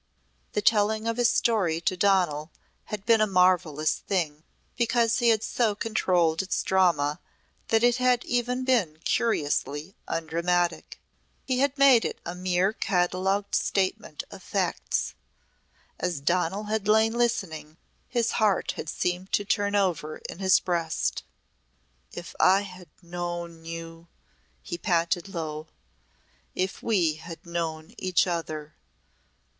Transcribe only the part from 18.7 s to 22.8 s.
had seemed to turn over in his breast. "If I